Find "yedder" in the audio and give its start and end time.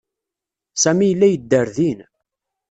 1.29-1.67